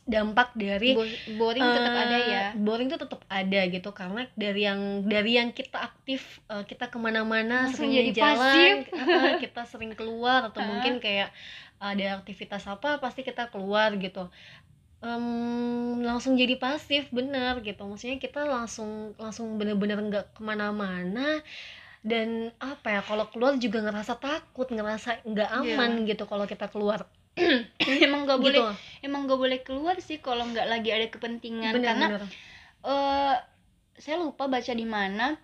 dampak 0.03 0.51
dari 0.53 0.99
Bo- 0.99 1.07
boring 1.39 1.63
tetap 1.71 1.93
eh, 1.95 2.03
ada 2.03 2.17
ya. 2.19 2.43
boring 2.59 2.87
tuh 2.91 2.99
tetap 2.99 3.21
ada 3.31 3.61
gitu. 3.71 3.89
Karena 3.95 4.21
dari 4.35 4.61
yang 4.67 4.81
dari 5.07 5.31
yang 5.39 5.49
kita 5.55 5.79
aktif 5.79 6.43
eh, 6.51 6.63
kita 6.67 6.91
ke 6.91 6.97
mana-mana 6.99 7.71
sering 7.71 7.91
jadi 7.95 8.11
jalan 8.11 8.75
eh, 8.91 9.33
kita 9.39 9.63
sering 9.63 9.91
keluar 9.95 10.51
atau 10.51 10.59
mungkin 10.61 10.99
kayak 10.99 11.31
ada 11.79 12.19
aktivitas 12.19 12.63
apa 12.67 12.99
pasti 12.99 13.23
kita 13.23 13.47
keluar 13.51 13.95
gitu. 13.99 14.27
Em, 15.03 15.99
langsung 15.99 16.39
jadi 16.39 16.55
pasif 16.55 17.11
bener 17.11 17.59
gitu. 17.59 17.83
Maksudnya 17.83 18.17
kita 18.19 18.47
langsung 18.47 19.11
langsung 19.19 19.59
bener-bener 19.59 19.99
nggak 19.99 20.25
ke 20.35 20.41
mana-mana. 20.43 21.43
Dan 22.03 22.51
apa 22.59 22.87
ya 22.99 23.01
kalau 23.03 23.25
keluar 23.31 23.55
juga 23.59 23.79
ngerasa 23.83 24.19
takut 24.19 24.67
ngerasa 24.71 25.23
nggak 25.27 25.49
Iya. 25.51 25.59
aman 25.75 25.91
gitu 26.09 26.23
kalau 26.27 26.45
kita 26.47 26.67
keluar 26.71 27.07
emang 28.05 28.25
nggak 28.25 28.39
boleh 28.39 28.61
gitu 28.61 28.73
emang 29.01 29.25
nggak 29.25 29.39
boleh 29.39 29.59
keluar 29.61 29.95
sih 29.99 30.17
kalau 30.17 30.45
nggak 30.45 30.65
lagi 30.65 30.89
ada 30.89 31.07
kepentingan. 31.07 31.73
Karena 31.73 32.07
bener-bener 32.07 32.23
eh 32.83 33.35
saya 33.95 34.15
lupa 34.17 34.45
baca 34.45 34.71
di 34.71 34.83
mana. 34.83 35.37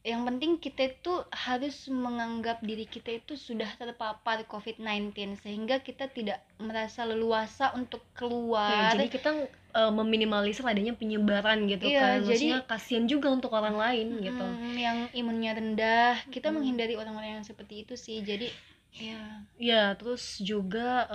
Yang 0.00 0.22
penting 0.24 0.50
kita 0.56 0.82
itu 0.86 1.12
harus 1.34 1.90
menganggap 1.90 2.62
diri 2.62 2.86
kita 2.86 3.10
itu 3.12 3.34
sudah 3.34 3.66
terpapar 3.74 4.46
COVID-19 4.46 5.10
sehingga 5.36 5.82
kita 5.82 6.06
tidak 6.06 6.38
merasa 6.56 7.02
leluasa 7.02 7.74
untuk 7.74 8.06
Ya, 8.06 8.10
keluar 8.14 8.94
jadi 8.94 9.10
kita 9.10 9.30
eh, 9.50 9.90
meminimalisir 9.90 10.62
adanya 10.62 10.94
penyebaran 10.94 11.66
gitu 11.66 11.90
Iya, 11.90 11.98
kan. 11.98 12.16
jadi- 12.22 12.54
maksudnya 12.54 12.58
kasihan 12.64 13.04
juga 13.04 13.28
untuk 13.28 13.50
orang 13.50 13.74
lain 13.74 14.22
gitu. 14.22 14.46
Mm, 14.46 14.74
yang 14.78 14.98
imunnya 15.10 15.52
rendah. 15.52 16.14
Kita 16.28 16.48
Mm. 16.48 16.54
menghindari 16.54 16.94
orang-orang 16.94 17.30
yang 17.36 17.44
seperti 17.44 17.82
itu 17.82 17.98
sih. 17.98 18.22
Jadi 18.22 18.46
ya 18.96 19.44
ya 19.56 19.96
terus 19.96 20.40
juga 20.40 21.08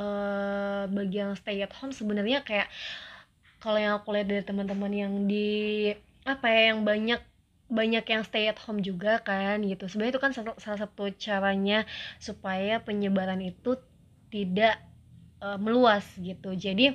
bagi 0.92 1.18
yang 1.22 1.34
stay 1.38 1.62
at 1.66 1.74
home 1.78 1.94
sebenarnya 1.94 2.42
kayak 2.46 2.68
kalau 3.62 3.78
yang 3.78 3.94
aku 4.00 4.10
lihat 4.16 4.28
dari 4.32 4.44
teman-teman 4.46 4.92
yang 4.94 5.14
di 5.30 5.48
apa 6.26 6.46
ya 6.50 6.62
yang 6.74 6.82
banyak 6.86 7.22
banyak 7.72 8.06
yang 8.06 8.24
stay 8.28 8.46
at 8.52 8.60
home 8.66 8.84
juga 8.84 9.22
kan 9.24 9.64
gitu. 9.64 9.88
Sebenarnya 9.88 10.14
itu 10.18 10.24
kan 10.26 10.34
satu- 10.36 10.60
salah 10.60 10.80
satu 10.84 11.08
caranya 11.16 11.88
supaya 12.20 12.84
penyebaran 12.84 13.40
itu 13.42 13.80
tidak 14.34 14.76
eh, 15.44 15.58
meluas 15.62 16.06
gitu. 16.20 16.54
Jadi 16.58 16.94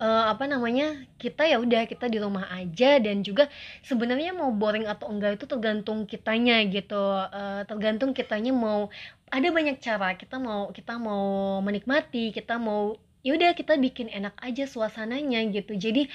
eh, 0.00 0.24
apa 0.32 0.44
namanya 0.48 0.84
kita 1.22 1.42
ya 1.48 1.56
udah 1.64 1.88
kita 1.90 2.06
di 2.12 2.18
rumah 2.20 2.46
aja 2.52 3.00
dan 3.00 3.22
juga 3.24 3.48
sebenarnya 3.84 4.30
mau 4.36 4.50
boring 4.52 4.86
atau 4.88 5.06
enggak 5.12 5.40
itu 5.40 5.46
tergantung 5.48 6.04
kitanya 6.10 6.62
gitu. 6.68 6.94
Eh, 7.32 7.62
tergantung 7.70 8.10
kitanya 8.16 8.52
mau 8.54 8.88
ada 9.32 9.48
banyak 9.50 9.76
cara. 9.82 10.14
Kita 10.20 10.36
mau 10.38 10.70
kita 10.76 10.92
mau 11.00 11.58
menikmati 11.66 12.30
kita 12.36 12.60
mau 12.60 12.96
yaudah 13.26 13.58
kita 13.58 13.74
bikin 13.80 14.06
enak 14.12 14.34
aja 14.38 14.64
suasananya 14.70 15.42
gitu. 15.50 15.74
Jadi 15.74 16.06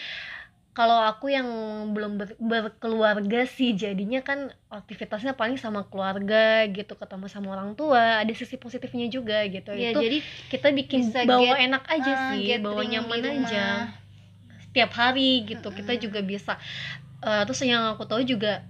kalau 0.72 0.96
aku 1.04 1.28
yang 1.28 1.48
belum 1.92 2.16
ber- 2.16 2.40
berkeluarga 2.40 3.44
sih 3.44 3.75
jadinya 3.75 4.24
kan 4.24 4.56
aktivitasnya 4.72 5.36
paling 5.36 5.60
sama 5.60 5.84
keluarga 5.92 6.63
gitu 6.72 6.96
ketemu 6.96 7.28
sama 7.28 7.51
orang 7.60 7.75
tua 7.75 8.24
ada 8.24 8.32
sisi 8.32 8.56
positifnya 8.56 9.12
juga 9.12 9.44
gitu. 9.51 9.68
Ya 9.75 9.92
itu 9.92 10.00
jadi 10.00 10.18
kita 10.48 10.68
bikin 10.72 11.00
bisa 11.12 11.28
bawa 11.28 11.60
get- 11.60 11.68
enak 11.68 11.84
aja 11.92 12.13
ah, 12.16 12.20
sih 12.32 12.56
bawa 12.63 12.82
nyaman 12.88 13.22
aja. 13.44 13.66
Setiap 14.72 14.92
hari 14.96 15.44
gitu 15.44 15.68
kita 15.75 15.92
Mm-mm. 15.92 16.04
juga 16.08 16.20
bisa. 16.24 16.54
Eh, 17.20 17.44
terus 17.44 17.60
yang 17.68 17.92
aku 17.92 18.08
tahu 18.08 18.24
juga 18.24 18.63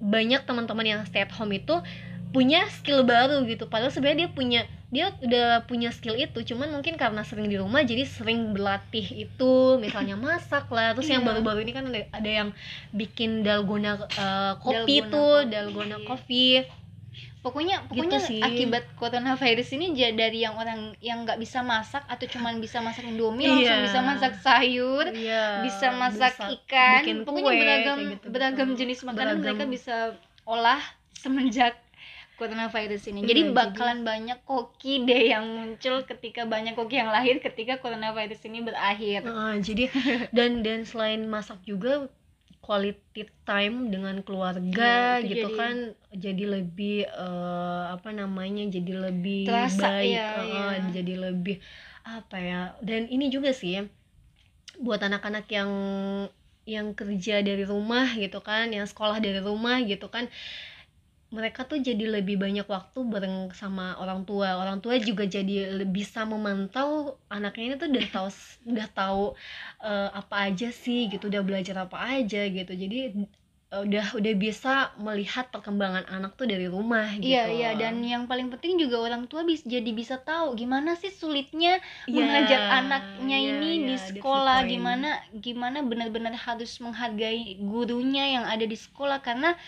banyak 0.00 0.48
teman-teman 0.48 0.84
yang 0.84 1.00
stay 1.04 1.24
at 1.24 1.32
home 1.32 1.52
itu 1.52 1.76
punya 2.34 2.66
skill 2.68 3.06
baru 3.06 3.46
gitu 3.46 3.64
padahal 3.64 3.88
sebenarnya 3.88 4.18
dia 4.20 4.30
punya 4.32 4.60
dia 4.90 5.06
udah 5.16 5.62
punya 5.64 5.88
skill 5.88 6.14
itu 6.14 6.42
cuman 6.44 6.66
mungkin 6.68 6.94
karena 6.94 7.22
sering 7.22 7.46
di 7.46 7.54
rumah 7.54 7.82
jadi 7.82 8.02
sering 8.04 8.50
berlatih 8.50 9.06
itu 9.22 9.54
misalnya 9.76 10.18
masak 10.18 10.66
lah 10.68 10.92
terus 10.92 11.06
yang 11.06 11.22
Iya. 11.22 11.28
baru-baru 11.30 11.62
ini 11.62 11.72
kan 11.72 11.84
ada, 11.86 12.00
ada 12.10 12.30
yang 12.32 12.48
bikin 12.90 13.42
dalgona 13.42 14.02
eh, 14.04 14.52
kopi 14.56 14.98
Dalgona 14.98 15.10
tuh 15.10 15.30
kopi. 15.36 15.48
dalgona 15.48 15.96
coffee 16.02 16.56
pokoknya 17.40 17.76
pokoknya 17.84 18.18
Gitu 18.18 18.26
sih. 18.26 18.40
akibat 18.40 18.82
coronavirus 18.94 19.68
ini 19.76 19.86
dari 20.10 20.42
yang 20.42 20.54
orang 20.54 20.96
yang 20.98 21.22
nggak 21.22 21.36
bisa 21.36 21.62
masak 21.62 22.02
atau 22.04 22.26
cuman 22.26 22.58
bisa 22.58 22.80
masak 22.80 23.04
indomie 23.04 23.44
Iya. 23.44 23.52
langsung 23.52 23.80
bisa 23.84 24.00
masak 24.00 24.32
sayur 24.40 25.04
Iya, 25.06 25.44
bisa 25.60 25.86
masak 25.92 26.34
bisa 26.34 26.50
ikan 26.56 27.02
pokoknya 27.22 27.46
kue, 27.46 27.60
beragam 27.60 27.96
gitu-gitu. 28.00 28.26
beragam 28.28 28.68
jenis 28.74 28.98
makanan 29.02 29.38
Beragam. 29.38 29.42
mereka 29.44 29.64
bisa 29.68 29.96
olah 30.44 30.80
semenjak 31.14 31.78
coronavirus 32.34 33.14
ini. 33.14 33.22
Jadi 33.24 33.42
jadi- 33.48 33.54
bakalan 33.54 34.02
banyak 34.02 34.38
koki 34.42 35.06
deh 35.06 35.30
yang 35.34 35.44
muncul 35.46 36.02
ketika 36.02 36.44
banyak 36.44 36.74
koki 36.74 36.98
yang 36.98 37.10
lahir 37.10 37.38
ketika 37.38 37.78
coronavirus 37.78 38.40
ini 38.46 38.60
berakhir. 38.62 39.22
Heeh, 39.22 39.54
jadi 39.62 39.84
dan 40.36 40.62
dan 40.66 40.82
selain 40.82 41.24
masak 41.24 41.62
juga 41.62 42.10
quality 42.64 43.28
time 43.44 43.92
dengan 43.92 44.24
keluarga 44.24 45.20
itu 45.20 45.36
gitu 45.36 45.48
jadi- 45.52 45.58
kan 45.60 45.74
jadi 46.16 46.44
lebih 46.48 47.04
eh, 47.04 47.84
apa 47.92 48.08
namanya 48.10 48.64
jadi 48.72 49.12
lebih 49.12 49.44
Terasa, 49.44 50.00
baik. 50.00 50.08
iya, 50.16 50.28
heeh, 50.40 50.48
iya. 50.48 50.92
jadi 50.96 51.14
lebih 51.28 51.60
apa 52.04 52.36
ya 52.36 52.60
dan 52.80 53.04
ini 53.08 53.28
juga 53.28 53.52
sih 53.52 53.84
buat 54.80 55.00
anak-anak 55.00 55.44
yang 55.52 55.70
yang 56.64 56.96
kerja 56.96 57.44
dari 57.44 57.68
rumah 57.68 58.16
gitu 58.16 58.40
kan 58.40 58.72
yang 58.72 58.88
sekolah 58.88 59.20
dari 59.20 59.40
rumah 59.44 59.84
gitu 59.84 60.08
kan 60.08 60.32
mereka 61.36 61.60
tuh 61.70 61.78
jadi 61.88 62.04
lebih 62.16 62.36
banyak 62.44 62.66
waktu 62.74 62.98
bareng 63.12 63.36
sama 63.60 63.98
orang 64.02 64.20
tua. 64.28 64.48
Orang 64.62 64.78
tua 64.84 64.94
juga 65.08 65.24
jadi 65.26 65.54
bisa 65.98 66.20
memantau 66.32 67.18
anaknya 67.36 67.64
ini 67.68 67.74
tuh 67.82 67.88
udah 67.94 68.06
tahu 68.14 68.28
udah 68.72 68.88
tahu 69.00 69.24
eh, 69.90 70.08
apa 70.20 70.34
aja 70.46 70.68
sih 70.82 71.00
gitu 71.12 71.24
udah 71.32 71.42
belajar 71.48 71.76
apa 71.84 71.96
aja 72.18 72.40
gitu. 72.56 72.72
Jadi 72.82 72.98
udah 73.82 74.06
udah 74.14 74.34
bisa 74.38 74.94
melihat 75.02 75.50
perkembangan 75.50 76.06
anak 76.06 76.38
tuh 76.38 76.46
dari 76.46 76.70
rumah 76.70 77.10
gitu. 77.18 77.34
Iya 77.34 77.44
iya 77.50 77.70
dan 77.74 77.98
yang 78.06 78.30
paling 78.30 78.52
penting 78.54 78.78
juga 78.78 79.02
orang 79.02 79.26
tua 79.26 79.42
bisa 79.42 79.66
jadi 79.66 79.90
bisa 79.90 80.22
tahu 80.22 80.54
gimana 80.54 80.94
sih 80.94 81.10
sulitnya 81.10 81.82
mengajar 82.06 82.70
anaknya 82.70 83.38
iya, 83.40 83.50
ini 83.58 83.70
iya, 83.82 83.86
di 83.90 83.96
sekolah 83.98 84.58
gimana 84.70 85.18
gimana 85.34 85.82
benar-benar 85.82 86.38
harus 86.38 86.78
menghargai 86.78 87.58
gurunya 87.58 88.38
yang 88.38 88.44
ada 88.46 88.62
di 88.62 88.78
sekolah. 88.78 89.18
Karena 89.24 89.58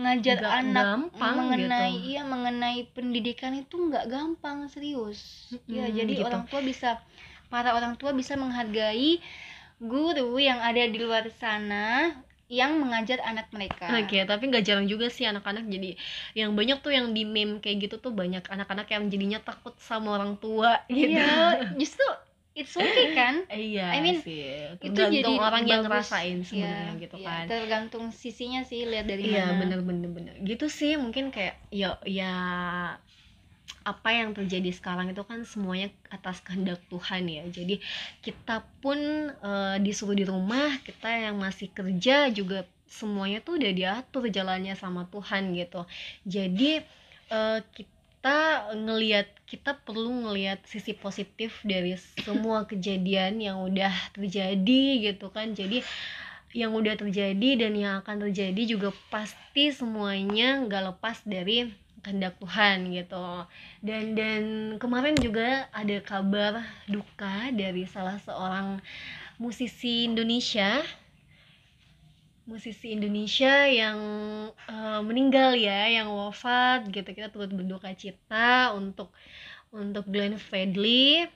ngajar 0.00 0.38
Nggak 0.38 0.54
anak 0.60 0.86
gampang 0.86 1.36
mengenai 1.38 1.94
gitu. 1.94 2.10
iya 2.10 2.22
mengenai 2.32 2.78
pendidikan 2.94 3.52
itu 3.62 3.74
nggak 3.88 4.04
gampang 4.12 4.58
serius 4.74 5.20
ya 5.76 5.84
Mm-mm, 5.88 5.96
jadi 5.98 6.12
gitu. 6.20 6.26
orang 6.26 6.44
tua 6.50 6.60
bisa 6.70 6.88
para 7.52 7.70
orang 7.78 7.94
tua 8.00 8.10
bisa 8.20 8.34
menghargai 8.42 9.10
guru 9.92 10.30
yang 10.48 10.60
ada 10.68 10.82
di 10.92 10.98
luar 11.04 11.24
sana 11.42 11.86
yang 12.60 12.72
mengajar 12.82 13.18
anak 13.30 13.46
mereka 13.56 13.92
Oke, 13.98 14.16
tapi 14.30 14.42
nggak 14.50 14.64
jarang 14.66 14.86
juga 14.92 15.06
sih 15.16 15.24
anak-anak 15.30 15.64
jadi 15.74 15.88
yang 16.40 16.50
banyak 16.58 16.78
tuh 16.84 16.90
yang 16.96 17.06
di 17.16 17.22
meme 17.34 17.62
kayak 17.62 17.76
gitu 17.86 17.94
tuh 18.04 18.10
banyak 18.20 18.42
anak-anak 18.54 18.86
yang 18.94 19.04
jadinya 19.12 19.38
takut 19.48 19.74
sama 19.88 20.08
orang 20.18 20.34
tua 20.42 20.70
gitu. 20.90 21.22
iya 21.22 21.62
justru 21.80 22.02
it's 22.56 22.74
okay 22.74 23.06
kan? 23.12 23.34
Iya 23.52 23.86
I 23.92 23.98
mean, 24.00 24.18
sih. 24.24 24.40
itu 24.80 24.90
Tergantung 24.96 25.12
jadi 25.12 25.32
orang 25.38 25.62
yang 25.68 25.82
ngerasain 25.84 26.38
sebenarnya 26.42 26.90
Iya, 26.96 27.02
gitu 27.04 27.16
iya, 27.20 27.26
kan. 27.28 27.44
tergantung 27.52 28.04
sisinya 28.10 28.60
sih 28.64 28.80
lihat 28.88 29.06
dari 29.06 29.22
Iya 29.28 29.44
mana. 29.52 29.60
bener 29.62 29.80
bener 29.84 30.10
bener. 30.10 30.34
Gitu 30.40 30.66
sih 30.72 30.92
mungkin 30.96 31.28
kayak 31.30 31.54
ya 31.70 32.00
ya 32.08 32.32
apa 33.86 34.08
yang 34.10 34.34
terjadi 34.34 34.70
sekarang 34.74 35.06
itu 35.14 35.22
kan 35.22 35.46
semuanya 35.46 35.88
atas 36.10 36.42
kehendak 36.42 36.82
Tuhan 36.90 37.22
ya. 37.30 37.44
Jadi 37.46 37.78
kita 38.24 38.66
pun 38.82 38.98
eh, 39.30 39.76
disuruh 39.84 40.16
di 40.18 40.26
rumah 40.26 40.82
kita 40.82 41.06
yang 41.30 41.38
masih 41.38 41.70
kerja 41.70 42.26
juga 42.34 42.66
semuanya 42.90 43.38
tuh 43.42 43.58
udah 43.58 43.72
diatur 43.74 44.24
jalannya 44.30 44.74
sama 44.74 45.06
Tuhan 45.14 45.54
gitu. 45.54 45.86
Jadi 46.26 46.82
eh, 47.30 47.58
kita 47.78 48.38
ngelihat 48.74 49.26
kita 49.46 49.78
perlu 49.86 50.26
ngelihat 50.26 50.58
sisi 50.66 50.90
positif 50.90 51.62
dari 51.62 51.94
semua 52.26 52.66
kejadian 52.66 53.38
yang 53.38 53.62
udah 53.62 53.94
terjadi 54.10 54.84
gitu 55.10 55.30
kan. 55.30 55.54
Jadi 55.54 55.86
yang 56.50 56.74
udah 56.74 56.98
terjadi 56.98 57.66
dan 57.66 57.72
yang 57.78 58.02
akan 58.02 58.26
terjadi 58.28 58.62
juga 58.66 58.90
pasti 59.08 59.70
semuanya 59.70 60.66
nggak 60.66 60.82
lepas 60.94 61.22
dari 61.22 61.70
kehendak 62.02 62.38
Tuhan 62.42 62.90
gitu. 62.90 63.46
Dan 63.82 64.18
dan 64.18 64.42
kemarin 64.82 65.22
juga 65.22 65.70
ada 65.70 65.96
kabar 66.02 66.66
duka 66.90 67.50
dari 67.54 67.86
salah 67.86 68.18
seorang 68.22 68.82
musisi 69.38 70.10
Indonesia 70.10 70.82
musisi 72.46 72.94
Indonesia 72.94 73.66
yang 73.66 73.98
eh, 74.54 75.00
meninggal 75.02 75.58
ya 75.58 75.90
yang 75.90 76.08
wafat 76.14 76.86
gitu. 76.94 77.10
Kita 77.10 77.28
turut 77.34 77.50
berduka 77.50 77.90
cita 77.92 78.72
untuk 78.72 79.10
untuk 79.74 80.06
Glenn 80.06 80.38
Fredly. 80.38 81.26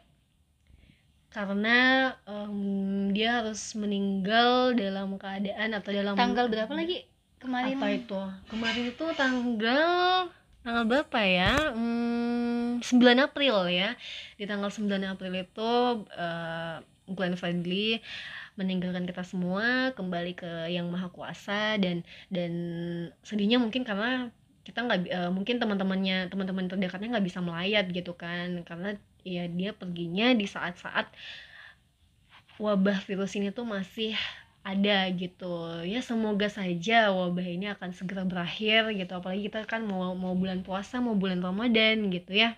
Karena 1.31 2.11
em, 2.27 3.15
dia 3.15 3.43
harus 3.43 3.79
meninggal 3.79 4.75
dalam 4.75 5.15
keadaan 5.15 5.79
atau 5.79 5.91
dalam 5.95 6.19
tanggal 6.19 6.51
berapa 6.51 6.73
lagi? 6.75 7.07
Kemarin. 7.39 7.79
Apa 7.79 7.87
itu? 7.95 8.21
Kemarin 8.51 8.85
itu 8.91 9.05
tanggal 9.15 10.27
tanggal 10.67 10.85
berapa 10.91 11.21
ya? 11.23 11.55
Hmm, 11.71 12.83
9 12.83 13.27
April 13.31 13.71
ya. 13.71 13.95
Di 14.35 14.45
tanggal 14.51 14.75
9 14.75 14.91
April 15.07 15.33
itu 15.39 15.71
eh, 16.19 16.83
Glenn 17.11 17.39
Fredly 17.39 18.03
meninggalkan 18.61 19.09
kita 19.09 19.25
semua 19.25 19.97
kembali 19.97 20.33
ke 20.37 20.51
yang 20.77 20.87
maha 20.93 21.09
kuasa 21.17 21.81
dan 21.81 22.05
dan 22.29 22.53
sedihnya 23.25 23.57
mungkin 23.65 23.83
karena 23.89 24.29
kita 24.67 24.79
nggak 24.87 25.01
eh, 25.09 25.31
mungkin 25.33 25.57
teman-temannya 25.63 26.29
teman-teman 26.29 26.69
terdekatnya 26.69 27.09
nggak 27.17 27.27
bisa 27.27 27.41
melayat 27.41 27.85
gitu 27.89 28.13
kan. 28.13 28.61
Karena 28.69 28.89
ya 29.25 29.45
dia 29.49 29.71
perginya 29.73 30.27
di 30.37 30.45
saat-saat 30.45 31.07
wabah 32.61 32.99
virus 33.09 33.33
ini 33.39 33.49
tuh 33.57 33.65
masih 33.65 34.13
ada 34.73 35.09
gitu. 35.17 35.47
Ya 35.89 36.01
semoga 36.05 36.49
saja 36.53 37.09
wabah 37.19 37.47
ini 37.57 37.67
akan 37.75 37.91
segera 37.97 38.23
berakhir 38.29 38.93
gitu. 39.01 39.13
Apalagi 39.19 39.43
kita 39.49 39.65
kan 39.65 39.81
mau 39.89 40.13
mau 40.13 40.35
bulan 40.37 40.61
puasa 40.67 41.01
mau 41.01 41.17
bulan 41.17 41.41
Ramadan 41.41 41.97
gitu 42.13 42.33
ya 42.37 42.53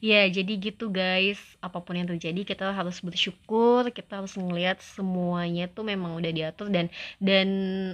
ya 0.00 0.26
jadi 0.28 0.52
gitu 0.60 0.90
guys. 0.92 1.40
Apa 1.64 1.80
pun 1.84 1.96
yang 1.98 2.08
terjadi 2.08 2.40
kita 2.44 2.70
harus 2.72 3.00
bersyukur 3.00 3.88
kita 3.90 4.22
harus 4.22 4.34
ngelihat 4.36 4.80
semuanya 4.82 5.66
tuh 5.70 5.84
memang 5.86 6.16
udah 6.18 6.32
diatur 6.34 6.68
dan 6.70 6.92
dan 7.18 7.48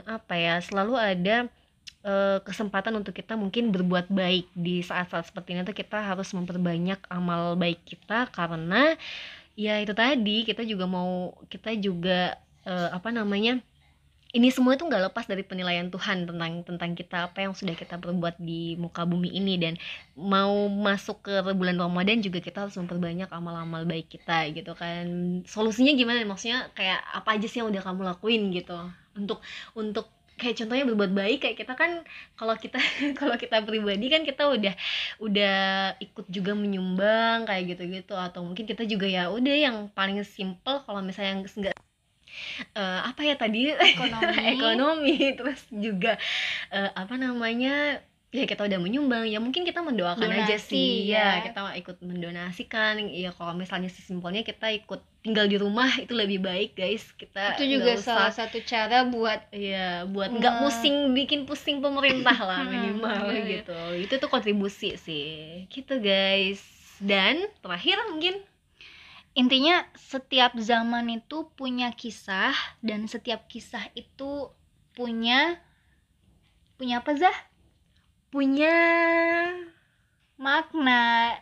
apa 0.08 0.34
ya 0.36 0.54
selalu 0.62 0.94
ada 0.98 1.36
eh, 2.04 2.38
kesempatan 2.44 2.94
untuk 3.00 3.14
kita 3.16 3.34
mungkin 3.38 3.70
berbuat 3.74 4.10
baik. 4.12 4.50
Di 4.56 4.82
saat-saat 4.84 5.30
seperti 5.30 5.56
ini 5.56 5.62
tuh 5.68 5.76
kita 5.76 5.98
harus 6.00 6.30
memperbanyak 6.36 7.00
amal 7.12 7.54
baik 7.56 7.80
kita 7.86 8.28
karena 8.32 8.96
ya 9.58 9.76
itu 9.82 9.92
tadi 9.92 10.48
kita 10.48 10.62
juga 10.64 10.84
mau 10.88 11.36
kita 11.52 11.76
juga 11.76 12.38
eh, 12.64 12.88
apa 12.92 13.10
namanya 13.12 13.60
ini 14.30 14.48
semua 14.54 14.78
tuh 14.78 14.86
nggak 14.86 15.10
lepas 15.10 15.26
dari 15.26 15.42
penilaian 15.42 15.90
Tuhan 15.90 16.22
tentang 16.30 16.62
tentang 16.62 16.90
kita 16.94 17.30
apa 17.30 17.42
yang 17.42 17.52
sudah 17.54 17.74
kita 17.74 17.98
perbuat 17.98 18.38
di 18.38 18.78
muka 18.78 19.02
bumi 19.02 19.34
ini. 19.34 19.58
Dan 19.58 19.74
mau 20.14 20.70
masuk 20.70 21.26
ke 21.26 21.34
bulan 21.50 21.74
Ramadan 21.74 22.22
juga 22.22 22.38
kita 22.38 22.66
harus 22.66 22.78
memperbanyak 22.78 23.26
amal-amal 23.26 23.82
baik 23.82 24.06
kita 24.06 24.46
gitu 24.54 24.72
kan. 24.78 25.06
Solusinya 25.50 25.90
gimana? 25.98 26.22
Maksudnya 26.22 26.70
kayak 26.78 27.00
apa 27.10 27.28
aja 27.34 27.46
sih 27.50 27.58
yang 27.58 27.74
udah 27.74 27.82
kamu 27.82 28.00
lakuin 28.06 28.42
gitu. 28.54 28.78
Untuk 29.18 29.42
untuk 29.74 30.06
kayak 30.40 30.56
contohnya 30.56 30.84
berbuat 30.88 31.12
baik 31.12 31.38
kayak 31.44 31.56
kita 31.60 31.74
kan 31.76 32.00
kalau 32.38 32.54
kita 32.56 32.78
kalau 33.20 33.34
kita 33.36 33.60
pribadi 33.66 34.06
kan 34.08 34.22
kita 34.22 34.46
udah 34.46 34.74
udah 35.20 35.58
ikut 36.00 36.26
juga 36.30 36.54
menyumbang 36.54 37.50
kayak 37.50 37.74
gitu-gitu. 37.74 38.14
Atau 38.14 38.46
mungkin 38.46 38.62
kita 38.62 38.86
juga 38.86 39.10
ya 39.10 39.26
udah 39.34 39.54
yang 39.58 39.76
paling 39.90 40.22
simple 40.22 40.86
kalau 40.86 41.02
misalnya 41.02 41.42
nggak 41.42 41.74
eh, 42.76 43.00
apa 43.04 43.20
ya 43.24 43.34
tadi? 43.38 43.72
Ekonomi. 43.72 44.36
ekonomi 44.56 45.16
terus 45.36 45.62
juga 45.72 46.16
eh, 46.70 46.90
apa 46.92 47.14
namanya 47.16 48.00
ya 48.30 48.46
kita 48.46 48.62
udah 48.62 48.78
menyumbang 48.78 49.26
ya 49.26 49.42
mungkin 49.42 49.66
kita 49.66 49.82
mendoakan 49.82 50.30
aja 50.30 50.54
Donasi, 50.54 50.70
sih. 50.70 51.10
Ya. 51.10 51.42
ya. 51.42 51.50
kita 51.50 51.60
ikut 51.82 51.96
mendonasikan. 51.98 53.02
Ya 53.10 53.34
kalau 53.34 53.58
misalnya 53.58 53.90
sesimpelnya 53.90 54.46
kita 54.46 54.70
ikut 54.70 55.02
tinggal 55.26 55.50
di 55.50 55.58
rumah 55.58 55.90
itu 55.98 56.14
lebih 56.14 56.38
baik 56.38 56.78
guys. 56.78 57.10
Kita 57.18 57.58
itu 57.58 57.66
juga 57.66 57.98
nggak 57.98 58.06
salah 58.06 58.30
usah 58.30 58.46
satu 58.46 58.62
cara 58.62 59.02
buat 59.10 59.50
ya 59.50 60.06
buat 60.06 60.30
nggak 60.30 60.54
pusing 60.62 61.10
bikin 61.12 61.44
pusing 61.44 61.82
pemerintah 61.82 62.38
lah 62.38 62.62
Hmm, 62.62 62.70
minimal 62.70 63.34
gitu. 63.50 63.78
Itu 63.98 64.14
tuh 64.22 64.30
kontribusi 64.30 64.94
sih. 64.94 65.66
Gitu 65.66 65.98
guys. 65.98 66.62
Dan 67.02 67.50
terakhir 67.64 67.98
mungkin 68.14 68.46
intinya 69.34 69.86
setiap 69.94 70.58
zaman 70.58 71.22
itu 71.22 71.46
punya 71.54 71.94
kisah 71.94 72.54
dan 72.82 73.06
setiap 73.06 73.46
kisah 73.46 73.86
itu 73.94 74.50
punya 74.92 75.62
punya 76.80 77.04
apa 77.04 77.14
Zah? 77.14 77.38
punya 78.30 78.78
makna. 80.38 81.34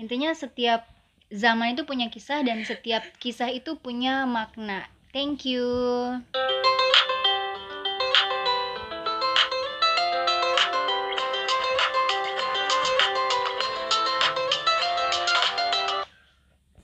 Intinya 0.00 0.32
setiap 0.32 0.88
zaman 1.28 1.76
itu 1.76 1.84
punya 1.84 2.08
kisah 2.08 2.40
dan 2.40 2.64
setiap 2.64 3.04
kisah 3.20 3.52
itu 3.52 3.76
punya 3.76 4.24
makna. 4.24 4.88
Thank 5.12 5.44
you 5.44 5.68